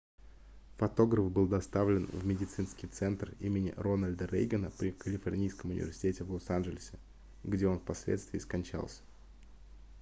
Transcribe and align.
фотограф 0.79 1.31
был 1.31 1.45
доставлен 1.47 2.07
в 2.07 2.25
медицинский 2.25 2.87
центр 2.87 3.35
имени 3.39 3.71
рональда 3.77 4.25
рейгана 4.25 4.71
при 4.71 4.89
калифорнийском 4.93 5.69
университете 5.69 6.23
в 6.23 6.31
лос-анджелесе 6.31 6.97
где 7.43 7.67
он 7.67 7.77
впоследствии 7.77 8.39
скончался 8.39 9.03